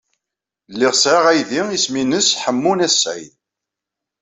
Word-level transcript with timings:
Lliɣ 0.73 0.93
sɛiɣ 0.95 1.25
aydi 1.31 1.61
isem-nnes 1.77 2.27
Ḥemmu 2.43 2.73
n 2.75 2.83
At 2.85 2.93
Sɛid. 3.01 3.33